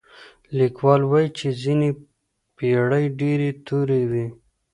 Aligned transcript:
ليکوال 0.57 1.01
وايي 1.11 1.27
چي 1.37 1.47
ځينې 1.61 1.89
پېړۍ 2.57 3.05
ډېرې 3.19 3.49
تورې 3.65 4.01
وې. 4.11 4.25